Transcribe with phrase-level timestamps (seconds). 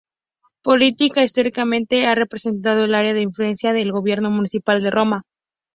[0.67, 5.25] Política e históricamente ha representado el área de influencia del gobierno municipal de Roma.